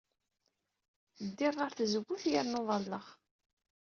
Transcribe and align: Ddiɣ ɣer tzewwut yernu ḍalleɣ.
Ddiɣ 1.27 1.53
ɣer 1.57 1.71
tzewwut 1.73 2.23
yernu 2.31 2.61
ḍalleɣ. 2.67 3.05